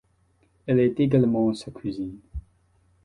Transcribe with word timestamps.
Elle 0.65 0.79
est 0.79 0.99
également 0.99 1.53
sa 1.53 1.69
cousine. 1.69 2.17